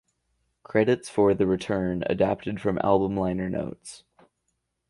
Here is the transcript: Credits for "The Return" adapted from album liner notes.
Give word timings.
Credits 0.63 1.09
for 1.09 1.35
"The 1.35 1.45
Return" 1.45 2.01
adapted 2.07 2.59
from 2.59 2.79
album 2.83 3.15
liner 3.15 3.51
notes. 3.51 4.03